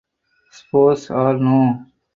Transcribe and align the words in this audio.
Spores 0.49 1.11
are 1.11 1.37
Know 1.37 1.85